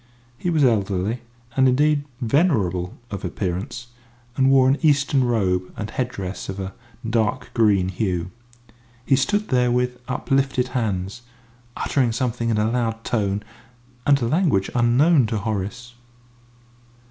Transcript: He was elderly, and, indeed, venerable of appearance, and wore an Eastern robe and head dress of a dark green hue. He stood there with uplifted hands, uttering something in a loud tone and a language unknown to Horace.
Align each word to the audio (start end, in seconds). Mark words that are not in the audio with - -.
He 0.35 0.49
was 0.49 0.63
elderly, 0.63 1.21
and, 1.55 1.67
indeed, 1.69 2.05
venerable 2.19 2.97
of 3.11 3.23
appearance, 3.23 3.89
and 4.35 4.49
wore 4.49 4.67
an 4.67 4.79
Eastern 4.81 5.23
robe 5.23 5.71
and 5.77 5.91
head 5.91 6.09
dress 6.09 6.49
of 6.49 6.59
a 6.59 6.73
dark 7.07 7.51
green 7.53 7.89
hue. 7.89 8.31
He 9.05 9.15
stood 9.15 9.49
there 9.49 9.71
with 9.71 10.01
uplifted 10.07 10.69
hands, 10.69 11.21
uttering 11.77 12.13
something 12.13 12.49
in 12.49 12.57
a 12.57 12.71
loud 12.71 13.03
tone 13.03 13.43
and 14.07 14.19
a 14.23 14.27
language 14.27 14.71
unknown 14.73 15.27
to 15.27 15.37
Horace. 15.37 15.93